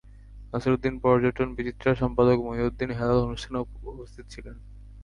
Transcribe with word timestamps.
নাসির 0.49 0.75
উদ্দিন 0.75 0.95
পর্যটন 1.03 1.47
বিচিত্রার 1.57 1.99
সম্পাদক 2.01 2.37
মহিউদ্দিন 2.47 2.89
হেলাল 2.91 3.17
অনুষ্ঠানে 3.19 3.57
উপস্থিত 3.91 4.25
ছিলেন। 4.33 4.55